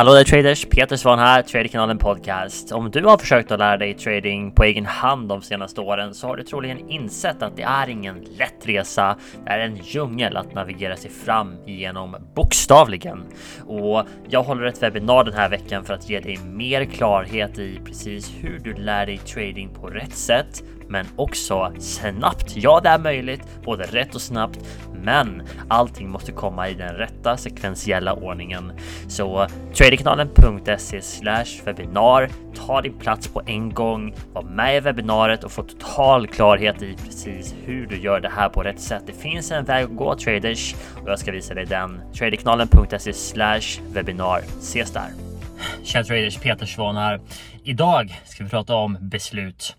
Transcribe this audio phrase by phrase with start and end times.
[0.00, 0.64] Hallå där traders!
[0.64, 2.72] Peter Svan här, Traderkanalen Podcast.
[2.72, 6.26] Om du har försökt att lära dig trading på egen hand de senaste åren så
[6.26, 9.16] har du troligen insett att det är ingen lätt resa.
[9.44, 13.22] Det är en djungel att navigera sig fram igenom bokstavligen.
[13.66, 17.80] Och jag håller ett webbinar den här veckan för att ge dig mer klarhet i
[17.84, 22.56] precis hur du lär dig trading på rätt sätt men också snabbt.
[22.56, 24.58] Ja, det är möjligt, både rätt och snabbt,
[25.02, 28.72] men allting måste komma i den rätta sekventiella ordningen.
[29.08, 31.00] Så traderkanalen.se
[31.64, 32.28] webinar.
[32.54, 36.96] Ta din plats på en gång, var med i webbinariet och få total klarhet i
[37.06, 39.02] precis hur du gör det här på rätt sätt.
[39.06, 42.00] Det finns en väg att gå traders och jag ska visa dig den.
[42.18, 43.12] traderkanalen.se
[43.92, 44.40] webinar.
[44.60, 45.10] Ses där!
[45.84, 47.20] Tja traders, Peter Svahn här.
[47.64, 49.76] Idag ska vi prata om beslut.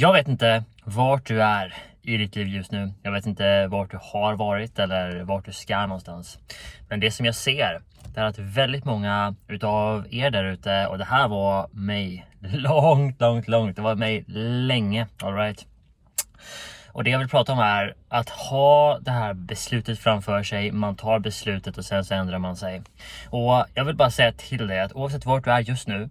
[0.00, 2.92] Jag vet inte vart du är i ditt liv just nu.
[3.02, 6.38] Jag vet inte vart du har varit eller vart du ska någonstans.
[6.88, 7.80] Men det som jag ser
[8.14, 13.48] är att väldigt många utav er där ute och det här var mig långt, långt,
[13.48, 13.76] långt.
[13.76, 14.24] Det var mig
[14.66, 15.06] länge.
[15.22, 15.66] Alright.
[16.88, 20.72] Och det jag vill prata om är att ha det här beslutet framför sig.
[20.72, 22.82] Man tar beslutet och sen så ändrar man sig.
[23.30, 26.08] Och jag vill bara säga till dig att oavsett vart du är just nu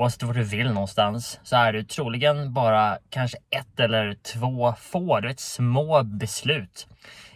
[0.00, 5.20] oavsett vart du vill någonstans så är det troligen bara kanske ett eller två få,
[5.20, 6.86] du vet små beslut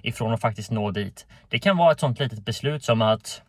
[0.02, 1.26] ifrån att faktiskt nå dit.
[1.48, 3.42] Det kan vara ett sånt litet beslut som att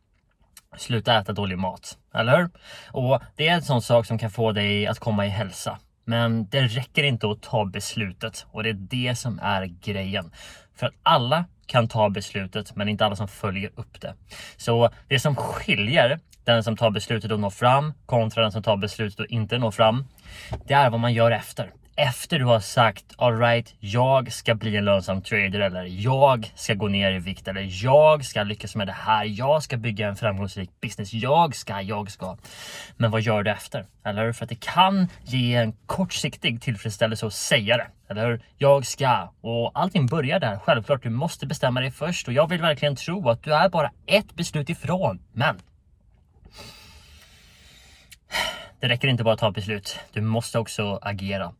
[0.78, 2.50] sluta äta dålig mat, eller hur?
[2.92, 5.80] Och det är en sån sak som kan få dig att komma i hälsa.
[6.06, 10.32] Men det räcker inte att ta beslutet och det är det som är grejen.
[10.76, 14.16] För att alla kan ta beslutet men inte alla som följer upp det.
[14.58, 18.78] Så det som skiljer den som tar beslutet att nå fram kontra den som tar
[18.78, 20.06] beslutet att inte nå fram.
[20.68, 21.72] Det är vad man gör efter.
[21.98, 26.88] Efter du har sagt alright, jag ska bli en lönsam trader eller jag ska gå
[26.88, 29.26] ner i vikt eller jag ska lyckas med det här.
[29.26, 31.14] Jag ska bygga en framgångsrik business.
[31.14, 32.38] Jag ska, jag ska.
[32.98, 33.86] Men vad gör du efter?
[34.06, 34.34] Eller hur?
[34.34, 37.88] För att det kan ge en kortsiktig tillfredsställelse att säga det.
[38.10, 38.42] Eller hur?
[38.58, 39.30] Jag ska.
[39.42, 40.58] Och allting börjar där.
[40.58, 43.92] Självklart, du måste bestämma dig först och jag vill verkligen tro att du är bara
[44.06, 45.20] ett beslut ifrån.
[45.34, 45.60] Men
[48.86, 50.00] det räcker inte bara att ta beslut.
[50.14, 51.54] Du måste också agera.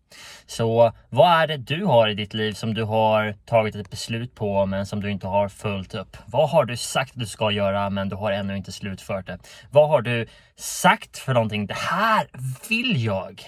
[0.46, 4.36] Så vad är det du har i ditt liv som du har tagit ett beslut
[4.36, 6.18] på men som du inte har följt upp?
[6.26, 9.40] Vad har du sagt att du ska göra men du har ännu inte slutfört det?
[9.72, 11.68] Vad har du sagt för någonting?
[11.68, 12.28] Det här
[12.70, 13.44] vill jag!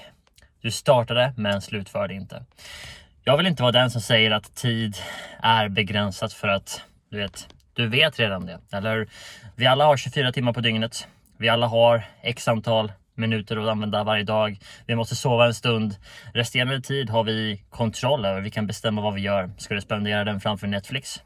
[0.62, 2.46] Du startade men slutförde inte.
[3.24, 4.98] Jag vill inte vara den som säger att tid
[5.40, 8.60] är begränsat för att du vet, du vet redan det.
[8.72, 9.08] Eller
[9.56, 11.08] vi alla har 24 timmar på dygnet.
[11.38, 14.60] Vi alla har x antal minuter att använda varje dag.
[14.86, 15.96] Vi måste sova en stund.
[16.34, 18.42] Resterande tid har vi kontroll över.
[18.42, 19.52] Vi kan bestämma vad vi gör.
[19.58, 21.22] Ska du spendera den framför Netflix?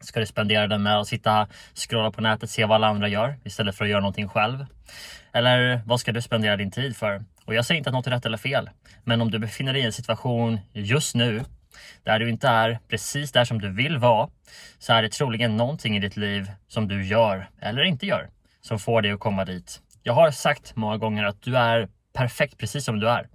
[0.00, 3.38] Ska du spendera den med att sitta scrolla på nätet, se vad alla andra gör
[3.44, 4.66] istället för att göra någonting själv?
[5.32, 7.24] Eller vad ska du spendera din tid för?
[7.44, 8.70] Och jag säger inte att något är rätt eller fel.
[9.04, 11.44] Men om du befinner dig i en situation just nu
[12.04, 14.28] där du inte är precis där som du vill vara
[14.78, 18.28] så är det troligen någonting i ditt liv som du gör eller inte gör
[18.60, 19.80] som får dig att komma dit.
[20.02, 23.28] Jag har sagt många gånger att du är perfekt precis som du är.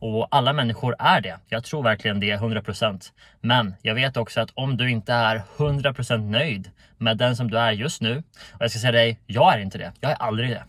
[0.00, 1.38] Och alla människor är det.
[1.48, 3.12] Jag tror verkligen det 100%.
[3.40, 7.58] Men jag vet också att om du inte är 100% nöjd med den som du
[7.58, 8.22] är just nu.
[8.52, 9.92] Och jag ska säga dig, jag är inte det.
[10.00, 10.64] Jag är aldrig det.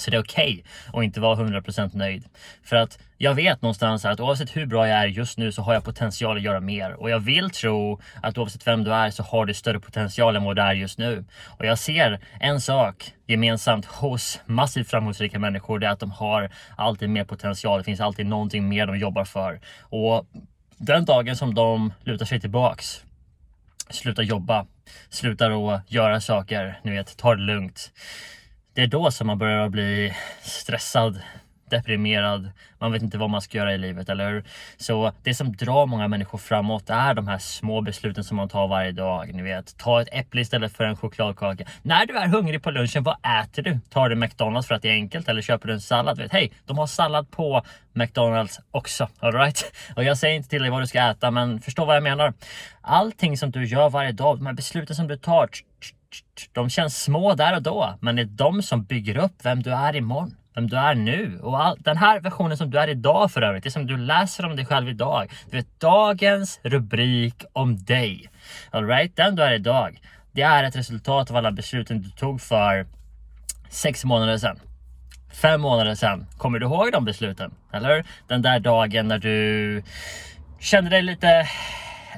[0.00, 2.24] Så det är okej okay att inte vara 100% nöjd.
[2.62, 5.74] För att jag vet någonstans att oavsett hur bra jag är just nu så har
[5.74, 6.92] jag potential att göra mer.
[6.92, 10.44] Och jag vill tro att oavsett vem du är så har du större potential än
[10.44, 11.24] vad du är just nu.
[11.46, 15.78] Och jag ser en sak gemensamt hos massivt framgångsrika människor.
[15.78, 17.78] Det är att de har alltid mer potential.
[17.78, 19.60] Det finns alltid någonting mer de jobbar för.
[19.80, 20.26] Och
[20.76, 23.04] den dagen som de lutar sig tillbaks
[23.90, 24.66] slutar jobba,
[25.10, 27.92] slutar att göra saker, ni vet, ta det lugnt
[28.78, 31.20] det är då som man börjar bli stressad,
[31.70, 34.44] deprimerad, man vet inte vad man ska göra i livet, eller hur?
[34.76, 38.68] Så det som drar många människor framåt är de här små besluten som man tar
[38.68, 39.34] varje dag.
[39.34, 41.64] Ni vet, ta ett äpple istället för en chokladkaka.
[41.82, 43.78] När du är hungrig på lunchen, vad äter du?
[43.90, 46.18] Tar du McDonalds för att det är enkelt eller köper du en sallad?
[46.18, 47.62] Vet, hej, de har sallad på
[47.92, 49.08] McDonalds också.
[49.20, 49.72] Alright?
[49.96, 52.32] Och jag säger inte till dig vad du ska äta, men förstå vad jag menar.
[52.80, 55.48] Allting som du gör varje dag, de här besluten som du tar,
[56.52, 59.74] de känns små där och då, men det är de som bygger upp vem du
[59.74, 60.34] är imorgon.
[60.54, 61.38] Vem du är nu.
[61.42, 64.46] Och all, den här versionen som du är idag för övrigt, det som du läser
[64.46, 65.30] om dig själv idag.
[65.50, 68.30] Du vet, dagens rubrik om dig.
[68.70, 70.00] Alright, den du är idag.
[70.32, 72.86] Det är ett resultat av alla besluten du tog för
[73.68, 74.60] sex månader sedan.
[75.32, 76.26] Fem månader sedan.
[76.36, 77.54] Kommer du ihåg de besluten?
[77.72, 79.82] Eller Den där dagen när du
[80.58, 81.48] kände dig lite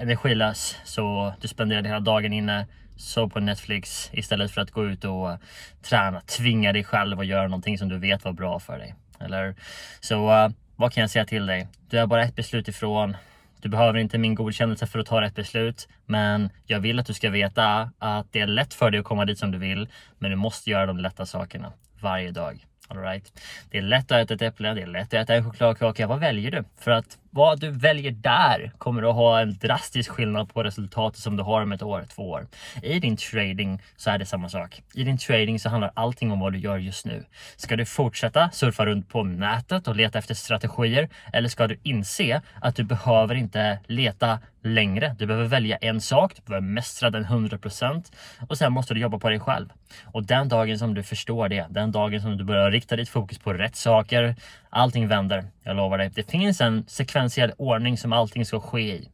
[0.00, 0.76] energilös.
[0.84, 2.66] Så du spenderade hela dagen inne
[3.00, 5.38] sov på Netflix istället för att gå ut och
[5.82, 6.20] träna.
[6.20, 8.94] Tvinga dig själv att göra någonting som du vet var bra för dig.
[9.20, 9.54] Eller
[10.00, 11.68] så uh, vad kan jag säga till dig?
[11.90, 13.16] Du är bara ett beslut ifrån.
[13.60, 17.14] Du behöver inte min godkännelse för att ta rätt beslut, men jag vill att du
[17.14, 19.88] ska veta att det är lätt för dig att komma dit som du vill,
[20.18, 22.66] men du måste göra de lätta sakerna varje dag.
[22.88, 23.32] All right.
[23.70, 26.06] Det är lätt att äta ett äpple, det är lätt att äta en chokladkaka.
[26.06, 26.64] Vad väljer du?
[26.78, 31.36] För att vad du väljer där kommer att ha en drastisk skillnad på resultatet som
[31.36, 32.46] du har om ett år, två år.
[32.82, 34.82] I din trading så är det samma sak.
[34.94, 37.24] I din trading så handlar allting om vad du gör just nu.
[37.56, 41.08] Ska du fortsätta surfa runt på nätet och leta efter strategier?
[41.32, 45.16] Eller ska du inse att du behöver inte leta längre.
[45.18, 48.12] Du behöver välja en sak, du behöver mästra den 100%
[48.48, 49.68] och sen måste du jobba på dig själv.
[50.04, 53.38] Och den dagen som du förstår det, den dagen som du börjar rikta ditt fokus
[53.38, 54.36] på rätt saker,
[54.70, 55.44] allting vänder.
[55.62, 56.10] Jag lovar dig.
[56.14, 59.08] Det finns en sekventiell ordning som allting ska ske i.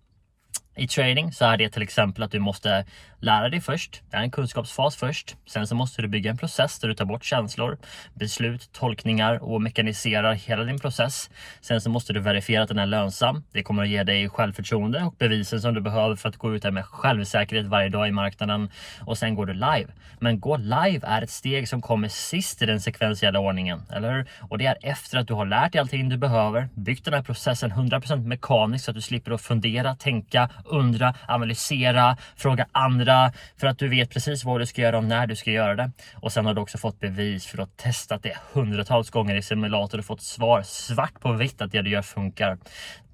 [0.77, 2.85] I trading så är det till exempel att du måste
[3.21, 4.03] lära dig först.
[4.11, 5.37] Det är en kunskapsfas först.
[5.47, 7.79] Sen så måste du bygga en process där du tar bort känslor,
[8.15, 11.31] beslut, tolkningar och mekaniserar hela din process.
[11.61, 13.45] Sen så måste du verifiera att den är lönsam.
[13.53, 16.63] Det kommer att ge dig självförtroende och bevisen som du behöver för att gå ut
[16.63, 18.71] där med självsäkerhet varje dag i marknaden.
[19.01, 19.87] Och sen går du live.
[20.19, 24.27] Men gå live är ett steg som kommer sist i den sekventiella ordningen, eller hur?
[24.41, 27.23] Och det är efter att du har lärt dig allting du behöver, byggt den här
[27.23, 33.67] processen 100% mekaniskt så att du slipper att fundera, tänka, undra, analysera, fråga andra för
[33.67, 35.91] att du vet precis vad du ska göra och när du ska göra det.
[36.15, 39.43] Och sen har du också fått bevis för att testa testat det hundratals gånger i
[39.43, 42.59] simulator och fått svar svart på vitt att det du gör funkar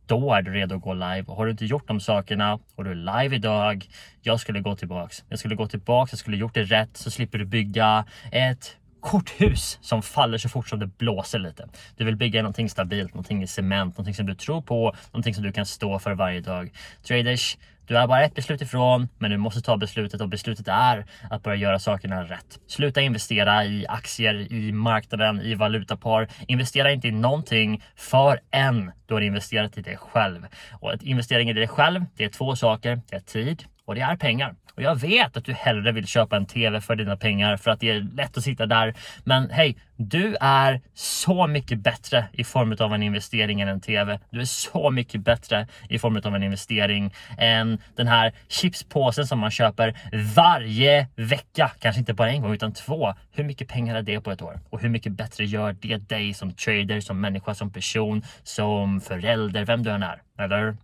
[0.06, 1.24] då är du redo att gå live.
[1.26, 3.86] Och har du inte gjort de sakerna och du är live idag,
[4.22, 5.24] jag skulle gå tillbaks.
[5.28, 9.78] Jag skulle gå tillbaks, jag skulle gjort det rätt så slipper du bygga ett korthus
[9.80, 11.68] som faller så fort som det blåser lite.
[11.96, 15.44] Du vill bygga någonting stabilt, någonting i cement, någonting som du tror på, någonting som
[15.44, 16.72] du kan stå för varje dag.
[17.02, 17.56] Traders,
[17.86, 21.42] du är bara ett beslut ifrån, men du måste ta beslutet och beslutet är att
[21.42, 22.58] börja göra sakerna rätt.
[22.66, 26.28] Sluta investera i aktier, i marknaden, i valutapar.
[26.48, 30.46] Investera inte i någonting förrän du har investerat i dig själv.
[30.80, 33.00] Och att investering i dig själv, det är två saker.
[33.10, 34.54] Det är tid och det är pengar.
[34.74, 37.80] Och jag vet att du hellre vill köpa en TV för dina pengar för att
[37.80, 38.94] det är lätt att sitta där.
[39.24, 44.20] Men hej, du är så mycket bättre i form av en investering än en TV.
[44.30, 49.38] Du är så mycket bättre i form av en investering än den här chipspåsen som
[49.38, 49.98] man köper
[50.34, 51.70] varje vecka.
[51.78, 53.14] Kanske inte bara en gång utan två.
[53.32, 54.60] Hur mycket pengar är det på ett år?
[54.70, 59.64] Och hur mycket bättre gör det dig som trader, som människa, som person, som förälder,
[59.64, 60.22] vem du än är?
[60.38, 60.76] Eller?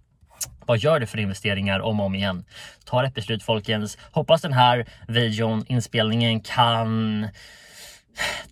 [0.66, 2.44] Vad gör du för investeringar om och om igen?
[2.84, 3.98] Ta ett beslut folkens.
[4.10, 7.28] Hoppas den här videon, inspelningen kan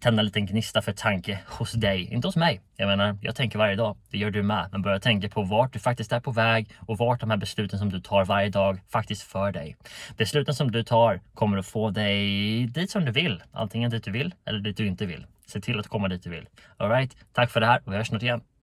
[0.00, 2.60] tända en liten gnista för tanke hos dig, inte hos mig.
[2.76, 3.96] Jag menar, jag tänker varje dag.
[4.10, 4.68] Det gör du med.
[4.72, 7.78] Men börja tänka på vart du faktiskt är på väg och vart de här besluten
[7.78, 9.76] som du tar varje dag faktiskt för dig.
[10.16, 13.42] Besluten som du tar kommer att få dig dit som du vill.
[13.52, 15.26] Antingen dit du vill eller dit du inte vill.
[15.46, 16.48] Se till att komma dit du vill.
[16.76, 18.40] Alright, tack för det här och vi hörs snart igen.